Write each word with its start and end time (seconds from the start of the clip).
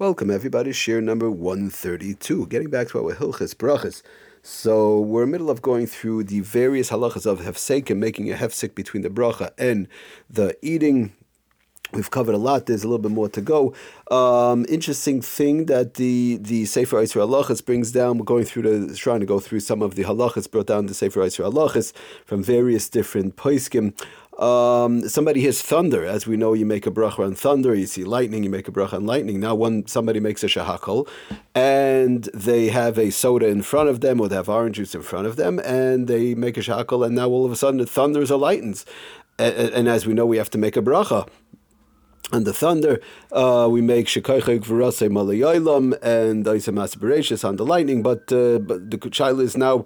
Welcome, 0.00 0.30
everybody. 0.30 0.72
Share 0.72 1.02
number 1.02 1.30
132. 1.30 2.46
Getting 2.46 2.70
back 2.70 2.88
to 2.88 3.04
our 3.04 3.14
Hilchas 3.14 3.54
Brachas. 3.54 4.00
So 4.42 4.98
we're 4.98 5.24
in 5.24 5.28
the 5.28 5.32
middle 5.32 5.50
of 5.50 5.60
going 5.60 5.86
through 5.86 6.24
the 6.24 6.40
various 6.40 6.88
halachas 6.88 7.26
of 7.26 7.40
hefsek 7.40 7.90
and 7.90 8.00
making 8.00 8.32
a 8.32 8.34
hefsek 8.34 8.74
between 8.74 9.02
the 9.02 9.10
bracha 9.10 9.50
and 9.58 9.88
the 10.30 10.56
eating. 10.62 11.12
We've 11.92 12.10
covered 12.10 12.34
a 12.34 12.38
lot. 12.38 12.64
There's 12.64 12.82
a 12.82 12.88
little 12.88 13.02
bit 13.02 13.10
more 13.10 13.28
to 13.28 13.42
go. 13.42 13.74
Um, 14.10 14.64
interesting 14.70 15.20
thing 15.20 15.66
that 15.66 15.94
the 15.94 16.38
the 16.40 16.64
Sefer 16.64 16.96
Yisrael 16.96 17.28
Halachas 17.28 17.62
brings 17.62 17.92
down. 17.92 18.16
We're 18.16 18.24
going 18.24 18.46
through 18.46 18.86
the 18.86 18.96
trying 18.96 19.20
to 19.20 19.26
go 19.26 19.38
through 19.38 19.60
some 19.60 19.82
of 19.82 19.96
the 19.96 20.04
halachas 20.04 20.50
brought 20.50 20.68
down 20.68 20.86
the 20.86 20.94
Sefer 20.94 21.20
Yisrael 21.20 21.52
Halachas 21.52 21.92
from 22.24 22.42
various 22.42 22.88
different 22.88 23.36
poiskim. 23.36 23.92
Um, 24.40 25.06
somebody 25.06 25.42
hears 25.42 25.60
thunder. 25.60 26.04
As 26.04 26.26
we 26.26 26.36
know, 26.36 26.54
you 26.54 26.64
make 26.64 26.86
a 26.86 26.90
bracha 26.90 27.24
on 27.26 27.34
thunder. 27.34 27.74
You 27.74 27.86
see 27.86 28.04
lightning, 28.04 28.42
you 28.42 28.48
make 28.48 28.68
a 28.68 28.72
bracha 28.72 28.94
on 28.94 29.06
lightning. 29.06 29.38
Now, 29.38 29.54
when 29.54 29.86
somebody 29.86 30.18
makes 30.18 30.42
a 30.42 30.46
shahakal, 30.46 31.06
and 31.54 32.24
they 32.32 32.68
have 32.68 32.98
a 32.98 33.10
soda 33.10 33.48
in 33.48 33.60
front 33.60 33.90
of 33.90 34.00
them, 34.00 34.18
or 34.18 34.28
they 34.28 34.36
have 34.36 34.48
orange 34.48 34.76
juice 34.76 34.94
in 34.94 35.02
front 35.02 35.26
of 35.26 35.36
them, 35.36 35.58
and 35.60 36.08
they 36.08 36.34
make 36.34 36.56
a 36.56 36.60
shahakal, 36.60 37.04
and 37.04 37.14
now 37.14 37.28
all 37.28 37.44
of 37.44 37.52
a 37.52 37.56
sudden 37.56 37.80
it 37.80 37.88
thunders 37.90 38.30
or 38.30 38.38
lightens. 38.38 38.86
And, 39.38 39.54
and 39.54 39.88
as 39.88 40.06
we 40.06 40.14
know, 40.14 40.24
we 40.24 40.38
have 40.38 40.50
to 40.50 40.58
make 40.58 40.76
a 40.76 40.82
bracha 40.82 41.28
and 42.32 42.46
the 42.46 42.52
thunder, 42.52 43.00
uh, 43.32 43.68
we 43.70 43.80
make 43.80 44.06
shekaychek 44.06 44.60
v'rasei 44.60 45.10
malayaylam 45.10 45.98
and 46.02 46.44
isam 46.44 46.80
aspirations 46.82 47.44
on 47.44 47.56
the 47.56 47.64
lightning. 47.64 48.02
But 48.02 48.32
uh, 48.32 48.58
but 48.58 48.90
the 48.90 48.98
child 49.10 49.40
is 49.40 49.56
now. 49.56 49.84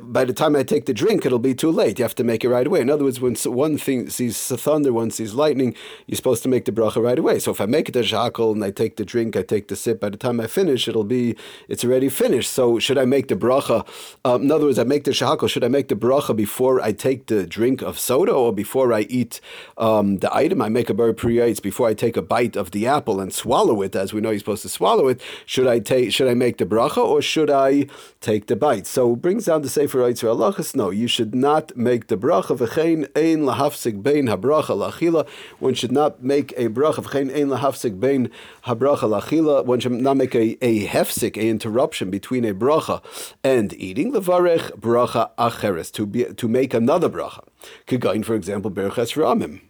By 0.00 0.24
the 0.24 0.32
time 0.32 0.56
I 0.56 0.62
take 0.62 0.86
the 0.86 0.94
drink, 0.94 1.26
it'll 1.26 1.38
be 1.38 1.54
too 1.54 1.70
late. 1.70 1.98
You 1.98 2.04
have 2.04 2.14
to 2.16 2.24
make 2.24 2.44
it 2.44 2.48
right 2.48 2.66
away. 2.66 2.80
In 2.80 2.90
other 2.90 3.04
words, 3.04 3.20
when 3.20 3.34
one 3.34 3.76
thing 3.76 4.08
sees 4.08 4.48
the 4.48 4.56
thunder, 4.56 4.92
one 4.92 5.10
sees 5.10 5.34
lightning, 5.34 5.74
you're 6.06 6.16
supposed 6.16 6.42
to 6.44 6.48
make 6.48 6.64
the 6.64 6.72
bracha 6.72 7.02
right 7.02 7.18
away. 7.18 7.38
So 7.38 7.50
if 7.50 7.60
I 7.60 7.66
make 7.66 7.92
the 7.92 8.00
shakal 8.00 8.52
and 8.52 8.64
I 8.64 8.70
take 8.70 8.96
the 8.96 9.04
drink, 9.04 9.36
I 9.36 9.42
take 9.42 9.68
the 9.68 9.76
sip. 9.76 10.00
By 10.00 10.10
the 10.10 10.16
time 10.16 10.40
I 10.40 10.46
finish, 10.46 10.88
it'll 10.88 11.04
be 11.04 11.36
it's 11.68 11.84
already 11.84 12.08
finished. 12.08 12.50
So 12.50 12.78
should 12.78 12.98
I 12.98 13.04
make 13.04 13.28
the 13.28 13.36
bracha? 13.36 13.86
Um, 14.24 14.42
in 14.42 14.52
other 14.52 14.66
words, 14.66 14.78
I 14.78 14.84
make 14.84 15.04
the 15.04 15.10
shakal. 15.10 15.48
Should 15.48 15.64
I 15.64 15.68
make 15.68 15.88
the 15.88 15.96
bracha 15.96 16.34
before 16.34 16.80
I 16.80 16.92
take 16.92 17.26
the 17.26 17.46
drink 17.46 17.82
of 17.82 17.98
soda 17.98 18.32
or 18.32 18.52
before 18.52 18.92
I 18.92 19.02
eat 19.02 19.40
um, 19.76 20.18
the 20.18 20.34
item? 20.34 20.62
I 20.62 20.68
make 20.68 20.88
a 20.88 20.94
bar 20.94 21.12
priyates 21.12 21.60
before 21.60 21.88
I 21.88 21.94
take 21.94 22.16
a 22.16 22.22
bite 22.22 22.56
of 22.56 22.70
the 22.70 22.86
apple 22.86 23.20
and 23.20 23.32
swallow 23.32 23.82
it, 23.82 23.94
as 23.94 24.12
we 24.12 24.20
know 24.20 24.30
you're 24.30 24.38
supposed 24.38 24.62
to 24.62 24.68
swallow 24.68 25.08
it, 25.08 25.20
should 25.46 25.66
I 25.66 25.78
take 25.78 26.12
should 26.12 26.28
I 26.28 26.34
make 26.34 26.58
the 26.58 26.66
bracha 26.66 27.04
or 27.04 27.20
should 27.20 27.50
I 27.50 27.86
take 28.20 28.46
the 28.46 28.56
bite? 28.56 28.86
So 28.86 29.16
brings 29.16 29.46
down 29.46 29.62
the 29.62 29.68
Sefer 29.74 29.98
Yitzhak 29.98 30.36
Halachas. 30.36 30.76
No, 30.76 30.90
you 30.90 31.08
should 31.08 31.34
not 31.34 31.76
make 31.76 32.06
the 32.06 32.16
bracha. 32.16 32.56
V'chein 32.56 33.08
ein 33.16 33.40
lahafsik 33.40 34.04
bein 34.04 34.28
habracha 34.28 34.68
lachila. 34.68 35.28
One 35.58 35.74
should 35.74 35.90
not 35.90 36.22
make 36.22 36.52
a 36.56 36.68
bracha. 36.68 37.02
V'chein 37.02 37.28
ein 37.34 37.48
lahafsik 37.48 37.98
bein 37.98 38.30
habracha 38.66 39.08
lachila. 39.10 39.66
One 39.66 39.80
should 39.80 39.90
not 39.90 40.16
make 40.16 40.36
a, 40.36 40.56
a 40.64 40.86
hefsik, 40.86 41.36
a 41.36 41.48
interruption 41.48 42.08
between 42.08 42.44
a 42.44 42.54
bracha 42.54 43.02
and 43.42 43.72
eating. 43.72 44.12
Levarech 44.12 44.78
bracha 44.78 45.30
acheres 45.38 45.90
to 45.90 46.06
be 46.06 46.22
to 46.22 46.46
make 46.46 46.72
another 46.72 47.08
bracha. 47.08 47.44
Kigain, 47.88 48.24
for 48.24 48.36
example, 48.36 48.70
berches 48.70 49.16
ramim 49.16 49.60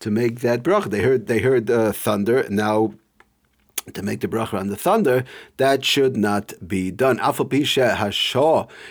to 0.00 0.10
make 0.10 0.40
that 0.40 0.64
bracha. 0.64 0.90
They 0.90 1.02
heard 1.02 1.28
they 1.28 1.38
heard 1.38 1.70
uh, 1.70 1.92
thunder. 1.92 2.48
Now 2.50 2.94
to 3.94 4.02
make 4.02 4.20
the 4.20 4.28
bracha 4.28 4.54
on 4.58 4.68
the 4.68 4.76
thunder, 4.76 5.24
that 5.56 5.84
should 5.84 6.16
not 6.16 6.52
be 6.66 6.90
done. 6.90 7.18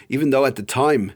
Even 0.09 0.30
though 0.30 0.45
at 0.45 0.56
the 0.56 0.64
time 0.64 1.14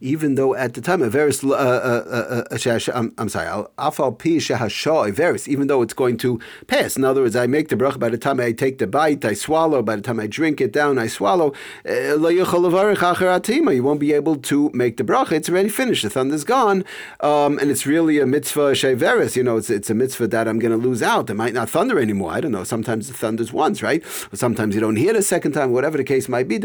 even 0.00 0.34
though 0.34 0.54
at 0.54 0.74
the 0.74 0.80
time 0.80 1.00
Averis, 1.00 1.48
uh, 1.48 1.52
uh, 1.54 2.44
uh, 2.50 2.92
I'm, 2.94 3.14
I'm 3.18 3.28
sorry, 3.28 3.46
Afal 3.78 4.18
Pi 4.18 4.38
Shehashah 4.38 5.12
Averis, 5.12 5.46
even 5.46 5.66
though 5.66 5.82
it's 5.82 5.94
going 5.94 6.16
to 6.18 6.40
pass. 6.66 6.96
In 6.96 7.04
other 7.04 7.22
words, 7.22 7.36
I 7.36 7.46
make 7.46 7.68
the 7.68 7.76
bracha 7.76 7.98
by 7.98 8.08
the 8.08 8.18
time 8.18 8.40
I 8.40 8.52
take 8.52 8.78
the 8.78 8.86
bite, 8.86 9.24
I 9.24 9.34
swallow. 9.34 9.82
By 9.82 9.96
the 9.96 10.02
time 10.02 10.18
I 10.20 10.26
drink 10.26 10.60
it 10.60 10.72
down, 10.72 10.98
I 10.98 11.06
swallow. 11.06 11.52
You 11.84 13.82
won't 13.82 14.00
be 14.00 14.12
able 14.12 14.36
to 14.36 14.70
make 14.72 14.96
the 14.96 15.04
bracha. 15.04 15.32
It's 15.32 15.48
already 15.48 15.68
finished. 15.68 16.02
The 16.02 16.10
thunder's 16.10 16.44
gone, 16.44 16.84
um, 17.20 17.58
and 17.58 17.70
it's 17.70 17.86
really 17.86 18.18
a 18.20 18.26
mitzvah 18.26 18.72
sheveris. 18.72 19.36
You 19.36 19.42
know, 19.42 19.56
it's, 19.58 19.70
it's 19.70 19.90
a 19.90 19.94
mitzvah 19.94 20.28
that 20.28 20.48
I'm 20.48 20.58
going 20.58 20.72
to 20.72 20.78
lose 20.78 21.02
out. 21.02 21.28
It 21.30 21.34
might 21.34 21.54
not 21.54 21.68
thunder 21.68 21.98
anymore. 21.98 22.32
I 22.32 22.40
don't 22.40 22.52
know. 22.52 22.64
Sometimes 22.64 23.08
the 23.08 23.14
thunders 23.14 23.52
once, 23.52 23.82
right? 23.82 24.02
Or 24.32 24.36
sometimes 24.36 24.74
you 24.74 24.80
don't 24.80 24.96
hear 24.96 25.10
it 25.10 25.14
the 25.14 25.22
second 25.22 25.52
time. 25.52 25.72
Whatever 25.72 25.98
the 25.98 26.04
case 26.04 26.28
might 26.28 26.48
be, 26.48 26.56
a. 26.56 26.60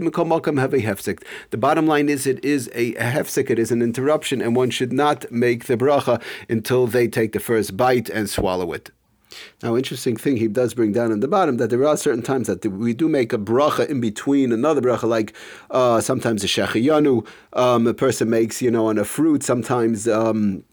The 1.52 1.58
bottom 1.58 1.88
line 1.88 2.09
is, 2.09 2.28
it 2.28 2.44
is 2.44 2.70
a, 2.74 2.96
a 2.96 3.25
hefsek. 3.25 3.50
It 3.50 3.59
is 3.59 3.72
an 3.72 3.81
interruption, 3.81 4.41
and 4.41 4.56
one 4.56 4.69
should 4.69 4.94
not 4.94 5.31
make 5.31 5.66
the 5.66 5.78
bracha 5.78 6.22
until 6.50 6.88
they 6.88 7.08
take 7.08 7.31
the 7.34 7.40
first 7.40 7.75
bite 7.75 8.09
and 8.09 8.30
swallow 8.30 8.72
it. 8.74 8.91
Now, 9.62 9.75
interesting 9.75 10.16
thing 10.16 10.38
he 10.38 10.47
does 10.47 10.74
bring 10.74 10.94
down 10.94 11.12
in 11.12 11.19
the 11.19 11.28
bottom 11.28 11.58
that 11.58 11.69
there 11.69 11.85
are 11.85 11.97
certain 11.97 12.22
times 12.22 12.47
that 12.47 12.66
we 12.66 12.94
do 12.94 13.09
make 13.09 13.34
a 13.34 13.38
bracha 13.38 13.88
in 13.90 14.00
between 14.00 14.52
another 14.52 14.81
bracha, 14.81 15.03
like 15.03 15.35
uh, 15.72 16.00
sometimes 16.00 16.44
a 16.44 16.47
shechiyanu, 16.47 17.28
um, 17.53 17.88
a 17.88 17.94
person 17.94 18.30
makes, 18.30 18.62
you 18.62 18.72
know, 18.72 18.88
on 18.88 18.97
a 18.97 19.06
fruit, 19.06 19.44
sometimes. 19.44 20.08
Um, 20.08 20.64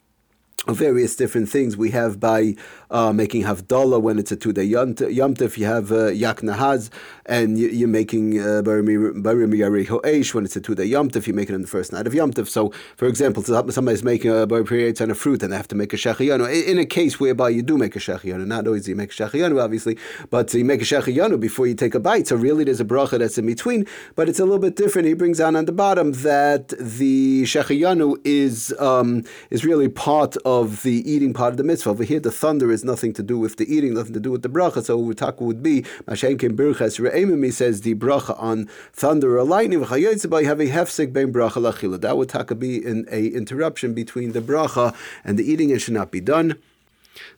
various 0.68 1.16
different 1.16 1.48
things 1.48 1.76
we 1.76 1.90
have 1.90 2.20
by 2.20 2.54
uh, 2.92 3.12
making 3.12 3.42
havdalah 3.42 4.00
when 4.00 4.18
it's 4.18 4.30
a 4.30 4.36
two-day 4.36 4.68
yomtiv. 4.68 5.56
You 5.56 5.66
have 5.66 5.90
uh, 5.90 6.08
yak 6.08 6.38
nahaz, 6.38 6.90
and 7.26 7.58
you, 7.58 7.86
are 7.86 7.88
making 7.88 8.38
uh, 8.38 8.62
barim 8.62 10.34
when 10.34 10.44
it's 10.44 10.56
a 10.56 10.60
two-day 10.60 10.88
yomtiv. 10.88 11.26
You 11.26 11.34
make 11.34 11.50
it 11.50 11.54
on 11.54 11.62
the 11.62 11.66
first 11.66 11.92
night 11.92 12.06
of 12.06 12.12
yomtiv. 12.12 12.48
So, 12.48 12.70
for 12.96 13.06
example, 13.06 13.42
somebody's 13.42 14.04
making 14.04 14.30
a 14.30 14.46
bar 14.46 14.60
on 14.60 15.10
a 15.10 15.14
fruit, 15.14 15.42
and 15.42 15.52
they 15.52 15.56
have 15.56 15.68
to 15.68 15.74
make 15.74 15.92
a 15.92 15.96
shechiyanu. 15.96 16.66
In 16.66 16.78
a 16.78 16.84
case 16.84 17.18
whereby 17.18 17.48
you 17.48 17.62
do 17.62 17.78
make 17.78 17.96
a 17.96 17.98
shechiyanu, 17.98 18.46
not 18.46 18.66
always 18.66 18.86
you 18.86 18.94
make 18.94 19.10
a 19.10 19.14
shechiyanu, 19.14 19.62
obviously, 19.62 19.98
but 20.30 20.52
you 20.52 20.64
make 20.64 20.82
a 20.82 20.84
shechiyanu 20.84 21.40
before 21.40 21.66
you 21.66 21.74
take 21.74 21.94
a 21.94 22.00
bite. 22.00 22.28
So 22.28 22.36
really, 22.36 22.64
there's 22.64 22.80
a 22.80 22.84
bracha 22.84 23.18
that's 23.18 23.38
in 23.38 23.46
between, 23.46 23.86
but 24.16 24.28
it's 24.28 24.38
a 24.38 24.44
little 24.44 24.58
bit 24.58 24.76
different. 24.76 25.08
He 25.08 25.14
brings 25.14 25.38
down 25.38 25.56
on 25.56 25.64
the 25.64 25.72
bottom 25.72 26.12
that 26.12 26.68
the 26.78 27.44
shechiyanu 27.44 28.18
is 28.24 28.74
um, 28.78 29.24
is 29.50 29.64
really 29.64 29.88
part 29.88 30.36
of 30.44 30.82
the 30.82 31.10
eating 31.10 31.32
part 31.32 31.52
of 31.52 31.56
the 31.56 31.64
mitzvah. 31.64 31.90
Over 31.90 32.04
here, 32.04 32.20
the 32.20 32.30
thunder 32.30 32.70
is 32.70 32.81
nothing 32.84 33.12
to 33.14 33.22
do 33.22 33.38
with 33.38 33.56
the 33.56 33.72
eating, 33.72 33.94
nothing 33.94 34.14
to 34.14 34.20
do 34.20 34.30
with 34.30 34.42
the 34.42 34.48
bracha. 34.48 34.82
So 34.82 34.98
Utaka 34.98 35.40
would 35.40 35.62
be 35.62 35.82
Mashem 36.06 36.38
Kim 36.38 36.56
Birchas 36.56 36.98
Re'emim. 36.98 37.52
says 37.52 37.82
the 37.82 37.94
bracha 37.94 38.40
on 38.40 38.68
thunder 38.92 39.38
or 39.38 39.44
lightning. 39.44 39.80
Have 39.82 39.90
a 39.90 40.66
hefsek 40.66 41.12
bein 41.12 41.32
bracha 41.32 41.60
lachila. 41.60 42.00
That 42.00 42.16
would 42.16 42.28
taka 42.28 42.54
be 42.54 42.84
in 42.84 43.06
a 43.10 43.26
interruption 43.28 43.94
between 43.94 44.32
the 44.32 44.40
bracha 44.40 44.94
and 45.24 45.38
the 45.38 45.50
eating. 45.50 45.70
It 45.70 45.80
should 45.80 45.94
not 45.94 46.10
be 46.10 46.20
done. 46.20 46.58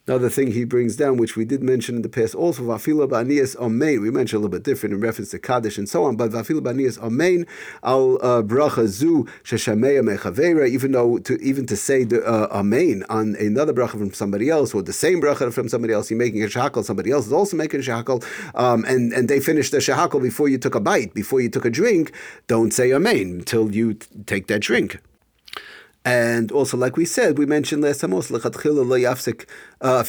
Another 0.07 0.29
thing 0.29 0.53
he 0.53 0.65
brings 0.65 0.97
down, 0.97 1.17
which 1.17 1.37
we 1.37 1.45
did 1.45 1.63
mention 1.63 1.97
in 1.97 2.03
the 2.03 2.09
past, 2.09 2.35
also 2.35 2.63
vafila 2.63 3.09
banias 3.09 3.57
amein. 3.57 4.03
We 4.03 4.11
mentioned 4.11 4.39
a 4.39 4.43
little 4.43 4.59
bit 4.59 4.63
different 4.63 4.95
in 4.95 5.01
reference 5.01 5.31
to 5.31 5.39
kaddish 5.39 5.79
and 5.79 5.89
so 5.89 6.05
on, 6.05 6.17
but 6.17 6.31
vafila 6.31 6.61
banias 6.61 6.99
amein 6.99 7.49
al 7.83 8.17
uh, 8.17 8.43
bracha 8.43 8.87
zu 8.87 9.27
sheshameya 9.43 10.03
mechavera. 10.03 10.69
Even 10.69 10.93
though 10.93 11.19
to 11.19 11.37
even 11.41 11.67
to 11.67 11.77
say 11.77 12.05
the 12.05 12.23
uh, 12.25 12.55
amein 12.63 13.03
on 13.09 13.35
another 13.37 13.73
bracha 13.73 13.93
from 13.93 14.13
somebody 14.13 14.51
else 14.51 14.75
or 14.75 14.83
the 14.83 14.93
same 14.93 15.21
bracha 15.23 15.53
from 15.53 15.69
somebody 15.69 15.95
else, 15.95 16.11
you're 16.11 16.19
making 16.19 16.43
a 16.43 16.47
shahakal. 16.47 16.85
Somebody 16.85 17.11
else 17.11 17.27
is 17.27 17.33
also 17.33 17.57
making 17.57 17.81
a 17.81 17.83
shahakal, 17.83 18.25
um, 18.55 18.85
and 18.85 19.13
and 19.13 19.29
they 19.29 19.41
finished 19.41 19.73
the 19.73 19.79
shahakal 19.79 20.21
before 20.21 20.49
you 20.49 20.59
took 20.59 20.75
a 20.75 20.81
bite, 20.81 21.15
before 21.15 21.41
you 21.41 21.49
took 21.49 21.65
a 21.65 21.71
drink. 21.71 22.13
Don't 22.47 22.73
say 22.73 22.91
amein 22.91 23.39
until 23.39 23.75
you 23.75 23.95
t- 23.95 24.07
take 24.27 24.47
that 24.49 24.61
drink. 24.61 25.01
And 26.07 26.53
also, 26.53 26.77
like 26.77 26.99
we 26.99 27.07
said, 27.07 27.39
we 27.39 27.47
mentioned 27.47 27.83
last 27.83 28.03
time 28.03 28.13
also, 28.13 28.37
uh. 28.37 30.05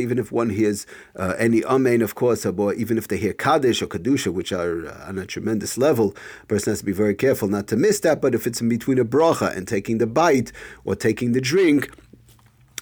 Even 0.00 0.18
if 0.18 0.32
one 0.32 0.48
hears 0.48 0.86
uh, 1.16 1.34
any 1.38 1.62
amen, 1.64 2.00
of 2.00 2.14
course, 2.14 2.46
or 2.46 2.72
even 2.72 2.96
if 2.96 3.08
they 3.08 3.18
hear 3.18 3.34
kaddish 3.34 3.82
or 3.82 3.86
kedusha, 3.86 4.32
which 4.32 4.52
are 4.52 4.86
uh, 4.86 5.08
on 5.08 5.18
a 5.18 5.26
tremendous 5.26 5.76
level, 5.76 6.16
a 6.42 6.46
person 6.46 6.70
has 6.70 6.78
to 6.78 6.86
be 6.86 6.92
very 6.92 7.14
careful 7.14 7.46
not 7.46 7.66
to 7.66 7.76
miss 7.76 8.00
that. 8.00 8.22
But 8.22 8.34
if 8.34 8.46
it's 8.46 8.62
in 8.62 8.70
between 8.70 8.98
a 8.98 9.04
bracha 9.04 9.54
and 9.54 9.68
taking 9.68 9.98
the 9.98 10.06
bite 10.06 10.50
or 10.86 10.96
taking 10.96 11.32
the 11.32 11.42
drink, 11.42 11.90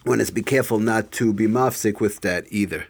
one 0.05 0.21
has 0.21 0.29
to 0.29 0.35
be 0.35 0.43
careful 0.43 0.79
not 0.79 1.11
to 1.13 1.33
be 1.33 1.49
mafsik 1.49 1.99
with 1.99 2.21
that 2.21 2.47
either. 2.51 2.87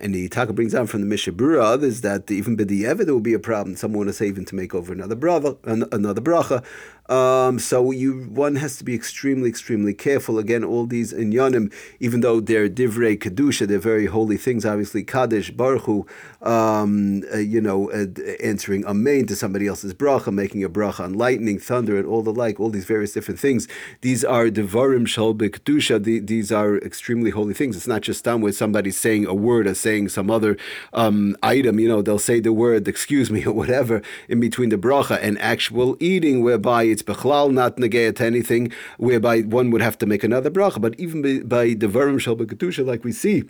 And 0.00 0.14
the 0.14 0.28
Taka 0.28 0.52
brings 0.52 0.72
down 0.72 0.86
from 0.86 1.00
the 1.02 1.06
Mishnah 1.06 1.34
Berurah 1.34 1.62
others 1.62 2.00
that 2.00 2.30
even 2.30 2.56
b'di'evet 2.56 3.04
there 3.04 3.14
will 3.14 3.20
be 3.20 3.34
a 3.34 3.38
problem. 3.38 3.76
Someone 3.76 4.06
to 4.06 4.12
say 4.12 4.26
even 4.26 4.44
to 4.46 4.54
make 4.54 4.74
over 4.74 4.92
another 4.92 5.14
brother, 5.14 5.54
another 5.64 6.20
bracha. 6.20 6.64
Um, 7.08 7.58
so 7.58 7.90
you 7.90 8.22
one 8.24 8.56
has 8.56 8.76
to 8.78 8.84
be 8.84 8.94
extremely, 8.94 9.48
extremely 9.48 9.92
careful. 9.92 10.38
Again, 10.38 10.62
all 10.62 10.86
these 10.86 11.12
inyanim, 11.12 11.72
even 11.98 12.20
though 12.20 12.40
they're 12.40 12.68
divrei 12.68 13.18
kedusha, 13.18 13.66
they're 13.66 13.78
very 13.78 14.06
holy 14.06 14.36
things. 14.36 14.64
Obviously, 14.64 15.02
kaddish, 15.02 15.50
baruch 15.50 15.82
hu, 15.82 16.06
um, 16.42 17.22
uh, 17.34 17.38
you 17.38 17.60
know, 17.60 17.90
uh, 17.90 18.06
answering 18.42 18.84
amen 18.86 19.26
to 19.26 19.36
somebody 19.36 19.66
else's 19.66 19.92
bracha, 19.92 20.32
making 20.32 20.62
a 20.62 20.70
bracha 20.70 21.00
on 21.00 21.14
lightning, 21.14 21.58
thunder, 21.58 21.98
and 21.98 22.06
all 22.06 22.22
the 22.22 22.32
like. 22.32 22.60
All 22.60 22.70
these 22.70 22.84
various 22.84 23.12
different 23.12 23.40
things. 23.40 23.66
These 24.02 24.24
are 24.24 24.46
devarim 24.46 25.06
shal 25.06 25.34
kedusha. 25.34 26.02
The, 26.02 26.20
these 26.20 26.52
are 26.52 26.76
extremely 26.78 27.30
holy 27.30 27.54
things. 27.54 27.76
It's 27.76 27.88
not 27.88 28.02
just 28.02 28.24
done 28.24 28.40
where 28.40 28.52
somebody's 28.52 28.96
saying 28.96 29.26
a 29.26 29.34
word 29.34 29.66
or 29.66 29.74
saying 29.74 30.10
some 30.10 30.30
other 30.30 30.56
um, 30.92 31.36
item. 31.42 31.80
You 31.80 31.88
know, 31.88 32.00
they'll 32.00 32.20
say 32.20 32.38
the 32.38 32.52
word 32.52 32.86
"excuse 32.86 33.28
me" 33.28 33.44
or 33.46 33.52
whatever 33.52 34.02
in 34.28 34.38
between 34.38 34.68
the 34.68 34.78
bracha 34.78 35.18
and 35.20 35.36
actual 35.40 35.96
eating, 35.98 36.42
whereby 36.42 36.91
it's 36.92 37.02
bechlal 37.02 37.52
not 37.52 37.76
negayat 37.76 38.20
anything, 38.20 38.72
whereby 38.98 39.40
one 39.40 39.70
would 39.70 39.82
have 39.82 39.98
to 39.98 40.06
make 40.06 40.22
another 40.22 40.50
bracha. 40.50 40.80
But 40.80 40.98
even 41.00 41.22
by, 41.22 41.40
by 41.40 41.74
the 41.74 41.88
verum 41.88 42.18
shel 42.18 42.36
like 42.84 43.04
we 43.04 43.12
see 43.12 43.44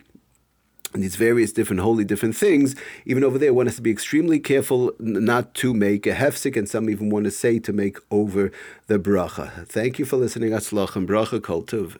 and 0.95 1.03
these 1.03 1.17
various 1.17 1.53
different 1.53 1.81
holy 1.81 2.05
different 2.05 2.37
things, 2.37 2.77
even 3.07 3.25
over 3.25 3.39
there, 3.39 3.55
one 3.55 3.67
has 3.67 3.77
to 3.77 3.83
be 3.83 3.91
extremely 3.91 4.39
careful 4.39 4.93
not 4.99 5.55
to 5.55 5.73
make 5.73 6.07
a 6.07 6.13
hefsik, 6.13 6.57
and 6.57 6.69
some 6.69 6.91
even 6.91 7.11
want 7.11 7.25
to 7.25 7.31
say 7.31 7.59
to 7.59 7.73
make 7.73 7.99
over 8.11 8.53
the 8.89 8.99
bracha. 8.99 9.67
Thank 9.67 9.99
you 9.99 10.05
for 10.05 10.17
listening. 10.17 10.51
Atzlach 10.51 10.97
and 10.97 11.09
bracha 11.09 11.43
kol 11.43 11.63
tuv. 11.63 11.97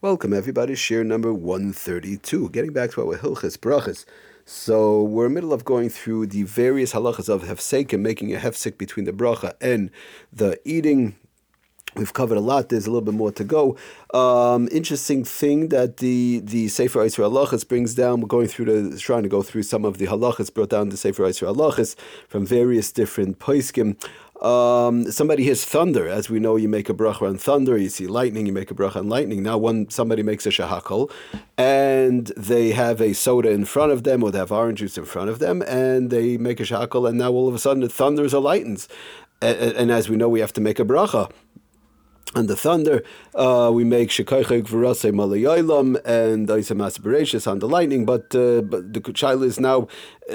Welcome 0.00 0.32
everybody. 0.32 0.74
Share 0.76 1.04
number 1.04 1.34
one 1.34 1.72
thirty 1.72 2.16
two. 2.16 2.48
Getting 2.50 2.72
back 2.72 2.92
to 2.92 3.02
our 3.02 3.18
hilchas 3.18 3.58
brachas. 3.58 4.04
So 4.52 5.04
we're 5.04 5.26
in 5.26 5.32
the 5.32 5.36
middle 5.36 5.52
of 5.52 5.64
going 5.64 5.90
through 5.90 6.26
the 6.26 6.42
various 6.42 6.92
halachas 6.92 7.28
of 7.28 7.44
hefsek 7.44 7.92
and 7.92 8.02
making 8.02 8.34
a 8.34 8.38
hefsek 8.38 8.78
between 8.78 9.04
the 9.04 9.12
bracha 9.12 9.52
and 9.60 9.92
the 10.32 10.58
eating 10.64 11.14
We've 11.96 12.12
covered 12.12 12.38
a 12.38 12.40
lot. 12.40 12.68
There's 12.68 12.86
a 12.86 12.90
little 12.90 13.04
bit 13.04 13.14
more 13.14 13.32
to 13.32 13.42
go. 13.42 13.76
Um, 14.14 14.68
interesting 14.70 15.24
thing 15.24 15.68
that 15.68 15.96
the 15.96 16.40
the 16.44 16.68
Sefer 16.68 17.00
Yisrael 17.00 17.32
Halachas 17.32 17.66
brings 17.66 17.94
down. 17.94 18.20
We're 18.20 18.28
going 18.28 18.46
through 18.46 18.90
the 18.90 18.96
trying 18.98 19.24
to 19.24 19.28
go 19.28 19.42
through 19.42 19.64
some 19.64 19.84
of 19.84 19.98
the 19.98 20.06
halachas 20.06 20.54
brought 20.54 20.70
down 20.70 20.90
the 20.90 20.96
Sefer 20.96 21.24
Yisrael 21.24 21.56
Halachas 21.56 21.96
from 22.28 22.46
various 22.46 22.92
different 22.92 23.40
poiskim. 23.40 23.96
Um, 24.40 25.10
somebody 25.12 25.44
hears 25.44 25.64
thunder, 25.64 26.08
as 26.08 26.30
we 26.30 26.40
know, 26.40 26.56
you 26.56 26.68
make 26.68 26.88
a 26.88 26.94
bracha 26.94 27.28
on 27.28 27.36
thunder. 27.36 27.76
You 27.76 27.90
see 27.90 28.06
lightning, 28.06 28.46
you 28.46 28.52
make 28.52 28.70
a 28.70 28.74
bracha 28.74 28.96
on 28.96 29.08
lightning. 29.08 29.42
Now, 29.42 29.58
when 29.58 29.90
somebody 29.90 30.22
makes 30.22 30.46
a 30.46 30.50
shahakal, 30.50 31.10
and 31.58 32.28
they 32.36 32.70
have 32.70 33.00
a 33.02 33.12
soda 33.12 33.50
in 33.50 33.66
front 33.66 33.92
of 33.92 34.04
them, 34.04 34.22
or 34.22 34.30
they 34.30 34.38
have 34.38 34.50
orange 34.50 34.78
juice 34.78 34.96
in 34.96 35.04
front 35.04 35.28
of 35.28 35.40
them, 35.40 35.62
and 35.62 36.10
they 36.10 36.38
make 36.38 36.58
a 36.58 36.62
shahakal, 36.62 37.08
and 37.08 37.18
now 37.18 37.30
all 37.30 37.48
of 37.48 37.54
a 37.54 37.58
sudden 37.58 37.82
it 37.82 37.92
thunders 37.92 38.32
or 38.32 38.40
lightens, 38.40 38.88
and, 39.42 39.58
and 39.58 39.90
as 39.90 40.08
we 40.08 40.16
know, 40.16 40.28
we 40.28 40.40
have 40.40 40.54
to 40.54 40.60
make 40.60 40.78
a 40.78 40.84
bracha 40.84 41.30
and 42.34 42.48
the 42.48 42.54
thunder, 42.54 43.02
uh, 43.34 43.70
we 43.72 43.82
make 43.82 44.10
shekaychek 44.10 44.62
v'rasei 44.62 45.12
malayaylam 45.12 46.00
and 46.04 46.48
isam 46.48 46.84
aspirations 46.84 47.46
on 47.46 47.58
the 47.58 47.68
lightning. 47.68 48.04
But 48.04 48.34
uh, 48.34 48.60
but 48.60 48.92
the 48.92 49.00
child 49.12 49.42
is 49.42 49.58
now 49.58 49.88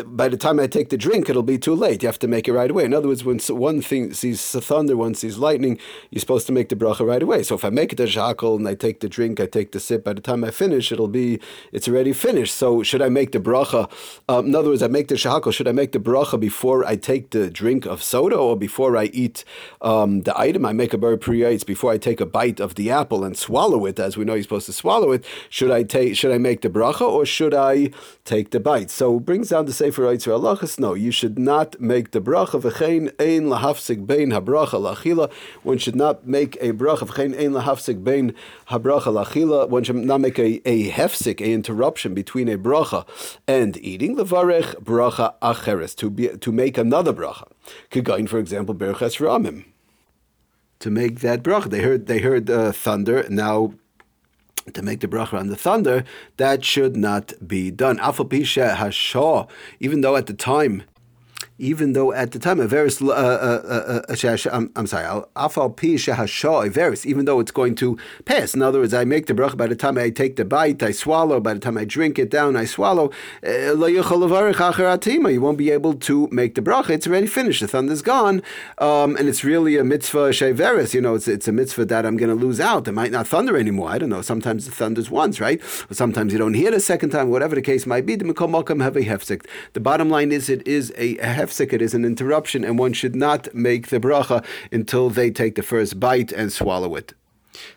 by 0.05 0.27
the 0.27 0.37
time 0.37 0.59
I 0.59 0.67
take 0.67 0.89
the 0.89 0.97
drink, 0.97 1.29
it'll 1.29 1.43
be 1.43 1.57
too 1.57 1.75
late. 1.75 2.03
You 2.03 2.07
have 2.07 2.19
to 2.19 2.27
make 2.27 2.47
it 2.47 2.53
right 2.53 2.69
away. 2.69 2.83
In 2.83 2.93
other 2.93 3.07
words, 3.07 3.23
when 3.23 3.39
one 3.39 3.81
thing 3.81 4.13
sees 4.13 4.51
the 4.51 4.61
thunder, 4.61 4.97
one 4.97 5.15
sees 5.15 5.37
lightning, 5.37 5.79
you're 6.11 6.19
supposed 6.19 6.47
to 6.47 6.53
make 6.53 6.69
the 6.69 6.75
bracha 6.75 7.05
right 7.05 7.21
away. 7.21 7.43
So 7.43 7.55
if 7.55 7.63
I 7.63 7.69
make 7.69 7.93
it 7.93 7.99
a 7.99 8.03
shakal 8.03 8.57
and 8.57 8.67
I 8.67 8.75
take 8.75 8.99
the 8.99 9.09
drink, 9.09 9.39
I 9.39 9.45
take 9.45 9.71
the 9.71 9.79
sip, 9.79 10.03
by 10.03 10.13
the 10.13 10.21
time 10.21 10.43
I 10.43 10.51
finish, 10.51 10.91
it'll 10.91 11.07
be, 11.07 11.39
it's 11.71 11.87
already 11.87 12.13
finished. 12.13 12.55
So 12.55 12.83
should 12.83 13.01
I 13.01 13.09
make 13.09 13.31
the 13.31 13.39
bracha? 13.39 13.89
Um, 14.27 14.47
in 14.47 14.55
other 14.55 14.69
words, 14.69 14.83
I 14.83 14.87
make 14.87 15.07
the 15.07 15.15
shakal, 15.15 15.53
should 15.53 15.67
I 15.67 15.71
make 15.71 15.91
the 15.91 15.99
bracha 15.99 16.39
before 16.39 16.85
I 16.85 16.95
take 16.95 17.29
the 17.29 17.49
drink 17.49 17.85
of 17.85 18.03
soda 18.03 18.35
or 18.35 18.57
before 18.57 18.97
I 18.97 19.05
eat 19.05 19.45
um, 19.81 20.21
the 20.21 20.37
item? 20.37 20.65
I 20.65 20.73
make 20.73 20.93
a 20.93 20.97
bar 20.97 21.15
priyates 21.15 21.65
before 21.75 21.91
I 21.91 21.97
take 21.97 22.21
a 22.21 22.25
bite 22.25 22.61
of 22.61 22.75
the 22.75 22.89
apple 22.89 23.25
and 23.25 23.37
swallow 23.37 23.85
it, 23.85 23.99
as 23.99 24.15
we 24.15 24.23
know 24.23 24.33
you're 24.33 24.43
supposed 24.43 24.65
to 24.67 24.71
swallow 24.71 25.11
it. 25.11 25.25
Should 25.49 25.71
I 25.71 25.83
take, 25.83 26.15
should 26.15 26.31
I 26.31 26.37
make 26.37 26.61
the 26.61 26.69
bracha 26.69 27.01
or 27.01 27.25
should 27.25 27.53
I 27.53 27.91
take 28.23 28.51
the 28.51 28.61
bite? 28.61 28.89
So 28.89 29.19
brings 29.19 29.49
down 29.49 29.65
the 29.65 29.73
Sefer 29.73 30.03
Eitzer 30.03 30.31
Halachas, 30.39 30.79
no, 30.79 30.93
you 30.93 31.11
should 31.11 31.37
not 31.37 31.77
make 31.81 32.11
the 32.11 32.21
bracha 32.21 32.61
v'chein 32.61 33.11
ein 33.19 33.49
lahafsik 33.49 34.07
bein 34.07 34.31
habracha 34.31 34.79
lachila. 34.79 35.29
One 35.63 35.77
should 35.77 35.97
not 35.97 36.25
make 36.25 36.55
a 36.61 36.71
bracha 36.71 37.09
v'chein 37.09 37.37
ein 37.37 37.51
lahafsik 37.51 38.05
bein 38.05 38.33
habracha 38.69 39.11
lachila. 39.11 39.67
One 39.67 39.83
should 39.83 39.97
not 39.97 40.21
make 40.21 40.39
a, 40.39 40.61
a 40.65 40.89
hefsik, 40.91 41.41
a 41.41 41.51
interruption 41.51 42.13
between 42.13 42.47
a 42.47 42.57
bracha 42.57 43.05
and 43.49 43.75
eating. 43.77 44.15
Levarech 44.15 44.75
bracha 44.81 45.33
acheres, 45.41 45.93
to, 45.97 46.09
be, 46.09 46.29
to 46.29 46.53
make 46.53 46.77
another 46.77 47.11
bracha. 47.11 47.49
Kigain, 47.91 48.29
for 48.29 48.39
example, 48.39 48.73
berchas 48.73 49.19
ramim. 49.19 49.65
To 50.85 50.91
make 50.91 51.21
that 51.21 51.41
bracha, 51.41 51.67
they 51.71 51.81
heard 51.81 52.05
they 52.05 52.19
heard 52.19 52.47
uh, 52.47 52.71
thunder. 52.71 53.25
Now 53.27 53.73
to 54.71 54.83
make 54.83 54.99
the 54.99 55.07
bracha 55.07 55.33
on 55.33 55.47
the 55.47 55.55
thunder, 55.55 56.03
that 56.37 56.63
should 56.63 56.95
not 56.95 57.33
be 57.47 57.71
done. 57.71 57.99
Even 59.79 60.01
though 60.01 60.15
at 60.15 60.27
the 60.27 60.35
time 60.35 60.83
even 61.57 61.93
though 61.93 62.11
at 62.13 62.31
the 62.31 62.39
time 62.39 62.57
Averis, 62.57 63.01
uh, 63.01 63.11
uh, 63.11 64.01
uh, 64.09 64.49
I'm, 64.51 64.71
I'm 64.75 64.87
sorry, 64.87 65.05
Afal 65.35 65.75
Pi 65.75 65.95
Shehasha 65.95 66.69
Averis, 66.69 67.05
even 67.05 67.25
though 67.25 67.39
it's 67.39 67.51
going 67.51 67.75
to 67.75 67.97
pass. 68.25 68.53
In 68.53 68.61
other 68.61 68.79
words, 68.79 68.93
I 68.93 69.05
make 69.05 69.27
the 69.27 69.33
bracha 69.33 69.57
by 69.57 69.67
the 69.67 69.75
time 69.75 69.97
I 69.97 70.09
take 70.09 70.35
the 70.35 70.45
bite, 70.45 70.83
I 70.83 70.91
swallow. 70.91 71.39
By 71.39 71.53
the 71.53 71.59
time 71.59 71.77
I 71.77 71.85
drink 71.85 72.19
it 72.19 72.29
down, 72.29 72.55
I 72.55 72.65
swallow. 72.65 73.11
You 73.43 75.41
won't 75.41 75.57
be 75.57 75.71
able 75.71 75.93
to 75.93 76.27
make 76.31 76.55
the 76.55 76.61
bracha. 76.61 76.89
It's 76.91 77.07
already 77.07 77.27
finished. 77.27 77.61
The 77.61 77.67
thunder's 77.67 78.01
gone, 78.01 78.41
um, 78.77 79.15
and 79.17 79.29
it's 79.29 79.43
really 79.43 79.77
a 79.77 79.83
mitzvah 79.83 80.31
sheveris. 80.31 80.93
You 80.93 81.01
know, 81.01 81.15
it's 81.15 81.27
it's 81.27 81.47
a 81.47 81.51
mitzvah 81.51 81.85
that 81.85 82.05
I'm 82.05 82.17
going 82.17 82.29
to 82.29 82.35
lose 82.35 82.59
out. 82.59 82.87
It 82.87 82.91
might 82.91 83.11
not 83.11 83.27
thunder 83.27 83.57
anymore. 83.57 83.89
I 83.89 83.97
don't 83.97 84.09
know. 84.09 84.21
Sometimes 84.21 84.65
the 84.65 84.71
thunders 84.71 85.09
once, 85.09 85.39
right? 85.39 85.61
Or 85.89 85.93
sometimes 85.93 86.33
you 86.33 86.39
don't 86.39 86.53
hear 86.53 86.67
it 86.69 86.73
a 86.73 86.79
second 86.79 87.11
time. 87.11 87.29
Whatever 87.29 87.55
the 87.55 87.61
case 87.61 87.85
might 87.85 88.05
be, 88.05 88.15
the. 88.15 88.25
The 89.73 89.79
bottom 89.79 90.09
line 90.09 90.31
is, 90.31 90.49
it 90.49 90.67
is 90.67 90.91
a, 90.97 91.17
a 91.17 91.44
hefsek, 91.45 91.73
it 91.73 91.81
is 91.81 91.93
an 91.93 92.05
interruption, 92.05 92.63
and 92.63 92.79
one 92.79 92.93
should 92.93 93.15
not 93.15 93.53
make 93.53 93.87
the 93.87 93.99
bracha 93.99 94.43
until 94.71 95.09
they 95.09 95.29
take 95.31 95.55
the 95.55 95.63
first 95.63 95.99
bite 95.99 96.31
and 96.31 96.51
swallow 96.51 96.95
it. 96.95 97.13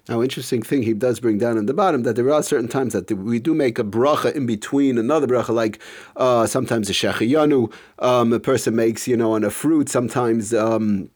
Now, 0.08 0.22
interesting 0.22 0.62
thing 0.62 0.82
he 0.82 0.94
does 0.94 1.20
bring 1.20 1.38
down 1.38 1.56
in 1.56 1.66
the 1.66 1.74
bottom 1.74 2.02
that 2.02 2.16
there 2.16 2.32
are 2.32 2.42
certain 2.42 2.68
times 2.68 2.92
that 2.94 3.10
we 3.12 3.38
do 3.38 3.54
make 3.54 3.78
a 3.78 3.84
bracha 3.84 4.34
in 4.34 4.46
between 4.46 4.98
another 4.98 5.26
bracha, 5.26 5.54
like 5.54 5.78
uh, 6.16 6.46
sometimes 6.46 6.90
a 6.90 6.92
shechiyanu, 6.92 7.72
um, 8.00 8.32
a 8.32 8.40
person 8.40 8.74
makes, 8.74 9.06
you 9.06 9.16
know, 9.16 9.32
on 9.32 9.44
a 9.44 9.50
fruit, 9.50 9.88
sometimes. 9.88 10.52
Um, 10.54 11.10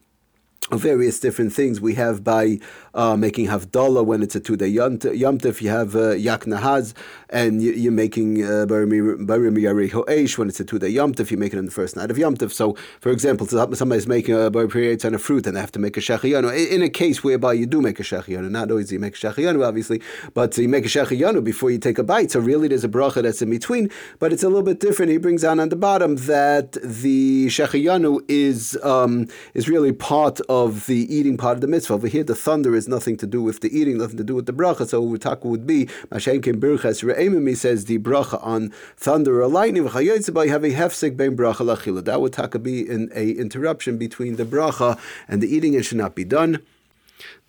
various 0.71 1.19
different 1.19 1.53
things 1.53 1.81
we 1.81 1.95
have 1.95 2.23
by 2.23 2.59
uh, 2.93 3.17
making 3.17 3.47
Havdalah 3.47 4.05
when 4.05 4.21
it's 4.21 4.35
a 4.35 4.39
two 4.39 4.55
day 4.55 4.67
Yom 4.67 4.97
Tov. 4.97 5.61
You 5.61 5.69
have 5.69 5.95
uh, 5.95 6.11
Yak 6.11 6.41
Nahaz, 6.41 6.93
and 7.29 7.61
you, 7.61 7.89
are 7.89 7.91
making 7.91 8.43
uh, 8.43 8.65
Barim 8.67 9.57
Yarei 9.57 9.91
Ho'esh 9.91 10.37
when 10.37 10.47
it's 10.47 10.59
a 10.59 10.65
two 10.65 10.79
day 10.79 10.89
Yom 10.89 11.13
Tov. 11.13 11.29
You 11.31 11.37
make 11.37 11.53
it 11.53 11.57
on 11.57 11.65
the 11.65 11.71
first 11.71 11.95
night 11.95 12.11
of 12.11 12.17
Yom 12.17 12.37
Tov. 12.37 12.51
So, 12.51 12.75
for 13.01 13.11
example, 13.11 13.47
somebody's 13.47 14.07
making 14.07 14.35
a 14.35 14.51
Barim 14.51 14.69
Priyatz 14.69 15.05
on 15.05 15.13
a 15.13 15.19
fruit 15.19 15.45
and 15.47 15.55
they 15.55 15.61
have 15.61 15.71
to 15.73 15.79
make 15.79 15.97
a 15.97 15.99
Shechiyanu. 15.99 16.71
In 16.71 16.81
a 16.81 16.89
case 16.89 17.23
whereby 17.23 17.53
you 17.53 17.65
do 17.65 17.81
make 17.81 17.99
a 17.99 18.03
Shechiyanu, 18.03 18.49
not 18.49 18.69
always 18.71 18.91
you 18.91 18.99
make 18.99 19.15
a 19.15 19.19
Shechiyanu, 19.19 19.65
obviously, 19.65 20.01
but 20.33 20.57
you 20.57 20.69
make 20.69 20.85
a 20.85 20.89
Shechiyanu 20.89 21.43
before 21.43 21.71
you 21.71 21.79
take 21.79 21.97
a 21.97 22.03
bite. 22.03 22.31
So, 22.31 22.39
really, 22.39 22.67
there's 22.67 22.83
a 22.83 22.89
bracha 22.89 23.21
that's 23.23 23.41
in 23.41 23.49
between, 23.49 23.89
but 24.19 24.31
it's 24.31 24.43
a 24.43 24.47
little 24.47 24.63
bit 24.63 24.79
different. 24.79 25.11
He 25.11 25.17
brings 25.17 25.41
down 25.41 25.59
on 25.59 25.69
the 25.69 25.75
bottom 25.75 26.15
that 26.15 26.73
the 26.83 27.47
Shechiyanu 27.47 28.23
is, 28.27 28.77
um, 28.83 29.27
is 29.53 29.67
really 29.67 29.91
part 29.91 30.39
of 30.41 30.52
the 30.87 31.07
eating 31.13 31.37
part 31.37 31.55
of 31.57 31.61
the 31.61 31.67
mitzvah. 31.67 31.93
Over 31.93 32.07
here, 32.07 32.23
the 32.23 32.35
thunder 32.35 32.75
is 32.75 32.87
nothing 32.87 33.17
to 33.17 33.27
do 33.27 33.41
with 33.41 33.61
the 33.61 33.69
eating, 33.77 33.97
nothing 33.97 34.17
to 34.17 34.23
do 34.23 34.35
with 34.35 34.45
the 34.45 34.53
bracha. 34.53 34.87
So 34.87 35.01
Utaka 35.03 35.45
would 35.45 35.65
be 35.65 35.85
Mashenkin 36.11 36.59
Birchas 36.59 37.03
Re'emimi 37.03 37.55
says 37.55 37.85
the 37.85 37.99
bracha 37.99 38.39
on 38.45 38.71
thunder 38.97 39.41
or 39.41 39.47
lightning. 39.47 39.85
Have 39.85 39.95
a 39.95 40.71
hefsek 40.71 41.17
bein 41.17 41.35
bracha 41.35 41.63
lachila. 41.65 42.03
That 42.03 42.21
would 42.21 42.33
taka 42.33 42.59
be 42.59 42.87
in 42.87 43.11
a 43.13 43.31
interruption 43.31 43.97
between 43.97 44.35
the 44.35 44.45
bracha 44.45 44.99
and 45.27 45.41
the 45.41 45.47
eating. 45.53 45.73
It 45.73 45.83
should 45.85 45.97
not 45.97 46.15
be 46.15 46.23
done. 46.23 46.61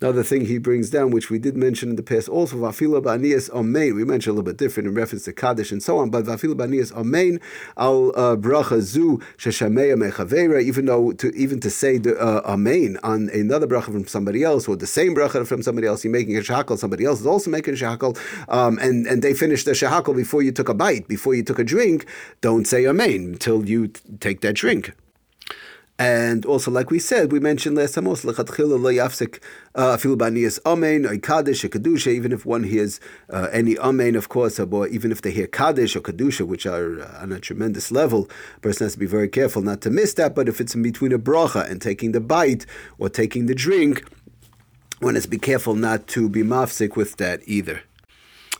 Another 0.01 0.23
thing 0.23 0.45
he 0.45 0.57
brings 0.57 0.89
down, 0.89 1.11
which 1.11 1.29
we 1.29 1.39
did 1.39 1.55
mention 1.55 1.89
in 1.89 1.95
the 1.95 2.03
past, 2.03 2.27
also 2.27 2.57
vafila 2.57 3.01
ba'anias 3.01 3.49
amein. 3.51 3.95
We 3.95 4.03
mentioned 4.03 4.31
a 4.31 4.33
little 4.33 4.51
bit 4.51 4.57
different 4.57 4.87
in 4.87 4.93
reference 4.93 5.23
to 5.25 5.33
kaddish 5.33 5.71
and 5.71 5.81
so 5.81 5.97
on, 5.97 6.09
but 6.09 6.25
vafila 6.25 6.53
ba'anias 6.53 6.91
amein 6.93 7.41
al 7.77 8.09
uh, 8.09 8.35
bracha 8.35 8.81
zu 8.81 9.19
sheshameya 9.37 9.95
mechavera. 9.95 10.61
Even 10.61 10.85
though 10.85 11.13
to 11.13 11.33
even 11.35 11.59
to 11.61 11.69
say 11.69 11.97
the 11.97 12.17
uh, 12.19 12.55
amein 12.55 12.97
on 13.03 13.29
another 13.29 13.67
bracha 13.67 13.85
from 13.85 14.05
somebody 14.05 14.43
else 14.43 14.67
or 14.67 14.75
the 14.75 14.87
same 14.87 15.15
bracha 15.15 15.47
from 15.47 15.61
somebody 15.61 15.87
else, 15.87 16.03
you're 16.03 16.13
making 16.13 16.37
a 16.37 16.41
shahakal. 16.41 16.77
Somebody 16.77 17.05
else 17.05 17.21
is 17.21 17.25
also 17.25 17.49
making 17.49 17.73
a 17.73 17.77
shahakal, 17.77 18.17
um, 18.49 18.77
and 18.79 19.07
and 19.07 19.21
they 19.21 19.33
finished 19.33 19.65
the 19.65 19.71
shahakal 19.71 20.15
before 20.15 20.41
you 20.41 20.51
took 20.51 20.69
a 20.69 20.73
bite, 20.73 21.07
before 21.07 21.33
you 21.33 21.43
took 21.43 21.59
a 21.59 21.63
drink. 21.63 22.05
Don't 22.41 22.65
say 22.65 22.83
amein 22.83 23.33
until 23.33 23.67
you 23.67 23.87
t- 23.87 24.01
take 24.19 24.41
that 24.41 24.55
drink. 24.55 24.93
And 25.97 26.45
also, 26.45 26.71
like 26.71 26.91
we 26.91 26.99
said, 26.99 27.31
we 27.31 27.39
mentioned 27.39 27.77
last 27.77 27.93
time 27.93 28.05
also, 28.05 28.27
uh, 28.27 28.33
amen. 30.65 31.05
Even 31.05 32.31
if 32.33 32.45
one 32.45 32.63
hears 32.63 32.99
uh, 33.29 33.47
any 33.53 33.77
amen, 33.77 34.15
of 34.17 34.27
course, 34.27 34.59
or 34.59 34.87
even 34.87 35.13
if 35.13 35.21
they 35.21 35.31
hear 35.31 35.47
kaddish 35.47 35.95
or 35.95 36.01
kedusha, 36.01 36.45
which 36.45 36.65
are 36.65 36.99
uh, 36.99 37.21
on 37.21 37.31
a 37.31 37.39
tremendous 37.39 37.91
level, 37.91 38.29
a 38.57 38.59
person 38.59 38.83
has 38.85 38.93
to 38.93 38.99
be 38.99 39.05
very 39.05 39.29
careful 39.29 39.61
not 39.61 39.79
to 39.81 39.89
miss 39.89 40.13
that. 40.15 40.35
But 40.35 40.49
if 40.49 40.59
it's 40.59 40.75
in 40.75 40.83
between 40.83 41.13
a 41.13 41.19
bracha 41.19 41.69
and 41.69 41.81
taking 41.81 42.11
the 42.11 42.19
bite 42.19 42.65
or 42.97 43.07
taking 43.07 43.45
the 43.45 43.55
drink, 43.55 44.03
one 44.99 45.15
has 45.15 45.23
to 45.23 45.29
be 45.29 45.39
careful 45.39 45.75
not 45.75 46.07
to 46.07 46.27
be 46.27 46.43
mafsik 46.43 46.97
with 46.97 47.15
that 47.17 47.39
either. 47.45 47.83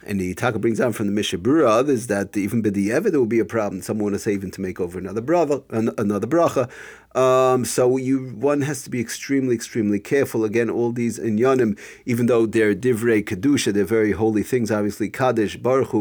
And 0.06 0.22
the 0.22 0.36
Taka 0.36 0.60
brings 0.60 0.78
down 0.78 0.94
from 0.94 1.08
the 1.08 1.12
Mishnah 1.12 1.40
Berurah 1.40 1.68
others 1.68 2.08
that 2.08 2.38
even 2.38 2.62
b'di'evet 2.62 3.12
there 3.12 3.20
will 3.20 3.26
be 3.26 3.40
a 3.40 3.46
problem. 3.46 3.82
Someone 3.82 4.12
to 4.12 4.20
say 4.20 4.34
even 4.34 4.52
to 4.52 4.62
make 4.62 4.80
over 4.80 5.00
another 5.00 5.22
brother, 5.22 5.62
another 5.70 6.28
bracha. 6.28 6.70
Um, 7.16 7.66
so 7.66 7.98
you 7.98 8.30
one 8.32 8.62
has 8.62 8.84
to 8.84 8.90
be 8.90 9.00
extremely, 9.00 9.56
extremely 9.56 10.00
careful. 10.00 10.44
Again, 10.44 10.70
all 10.70 10.92
these 10.92 11.18
inyanim, 11.18 11.80
even 12.06 12.26
though 12.26 12.46
they're 12.46 12.76
divrei 12.76 13.24
kedusha, 13.24 13.74
they're 13.74 13.86
very 13.86 14.12
holy 14.12 14.44
things. 14.44 14.70
Obviously, 14.70 15.10
kaddish, 15.10 15.58
baruch 15.58 15.94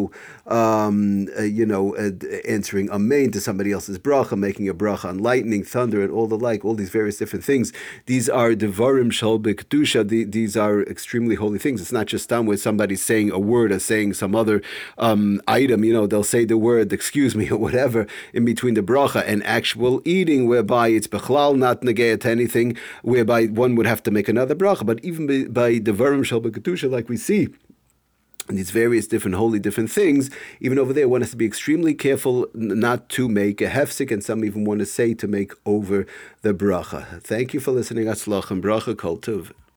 um, 0.47 1.29
uh, 1.39 1.43
you 1.43 1.65
know, 1.65 1.95
uh, 1.97 2.11
answering 2.47 2.91
amen 2.91 3.31
to 3.31 3.41
somebody 3.41 3.73
else's 3.73 3.99
bracha, 3.99 4.37
making 4.37 4.69
a 4.69 4.75
bracha 4.75 5.07
on 5.07 5.19
lightning, 5.19 5.65
thunder, 5.65 6.03
and 6.03 6.11
all 6.11 6.27
the 6.27 6.39
like. 6.39 6.65
All 6.65 6.75
these 6.75 6.91
various 6.91 7.17
different 7.17 7.45
things. 7.45 7.73
These 8.07 8.29
are 8.29 8.51
devarim 8.51 9.13
shal 9.13 9.39
kedusha. 9.39 10.33
These 10.33 10.57
are 10.57 10.83
extremely 10.83 11.37
holy 11.37 11.59
things. 11.59 11.81
It's 11.81 11.93
not 11.93 12.07
just 12.07 12.29
done 12.29 12.47
with 12.47 12.61
somebody 12.61 12.97
saying 12.97 13.31
a 13.31 13.39
word, 13.39 13.73
a 13.73 13.81
saying 13.81 14.15
some 14.15 14.35
other 14.35 14.63
um, 14.99 15.41
item, 15.47 15.85
you 15.85 15.93
know, 15.93 16.07
they'll 16.07 16.25
say 16.25 16.45
the 16.45 16.59
word, 16.59 16.93
excuse 16.93 17.35
me, 17.35 17.51
or 17.55 17.59
whatever, 17.59 18.07
in 18.33 18.45
between 18.45 18.75
the 18.75 18.83
bracha 18.83 19.23
and 19.27 19.45
actual 19.45 20.03
eating, 20.05 20.49
whereby 20.49 20.89
it's 20.89 21.04
bechlal 21.07 21.57
not 21.57 21.83
negayah 21.83 22.21
to 22.21 22.31
anything, 22.31 22.77
whereby 23.03 23.47
one 23.47 23.75
would 23.77 23.87
have 23.87 24.03
to 24.05 24.11
make 24.11 24.29
another 24.29 24.55
bracha. 24.55 24.85
But 24.85 25.05
even 25.05 25.53
by, 25.53 25.79
the 25.79 25.93
verum 25.93 26.23
shel 26.23 26.41
like 26.91 27.09
we 27.09 27.17
see, 27.17 27.49
and 28.49 28.59
these 28.59 28.71
various 28.71 29.07
different 29.07 29.37
holy 29.37 29.59
different 29.59 29.91
things, 29.91 30.31
even 30.61 30.79
over 30.79 30.93
there, 30.93 31.09
one 31.09 31.23
has 31.23 31.31
to 31.31 31.37
be 31.37 31.47
extremely 31.47 31.95
careful 31.95 32.47
not 32.55 33.09
to 33.11 33.29
make 33.29 33.61
a 33.61 33.69
hefsik, 33.69 34.11
and 34.11 34.23
some 34.23 34.45
even 34.45 34.65
want 34.65 34.81
to 34.81 34.87
say 34.87 35.15
to 35.15 35.27
make 35.27 35.53
over 35.65 36.07
the 36.43 36.53
bracha. 36.53 37.23
Thank 37.23 37.55
you 37.55 37.61
for 37.61 37.71
listening. 37.71 38.07
Atzlach 38.07 38.49
bracha 38.61 38.97
kol 38.97 39.19
tuv. 39.19 39.53